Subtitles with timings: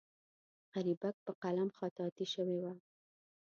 [0.73, 2.73] غریبک په قلم خطاطي شوې وه.